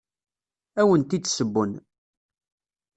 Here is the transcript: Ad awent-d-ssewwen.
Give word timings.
Ad 0.79 0.81
awent-d-ssewwen. 0.85 1.71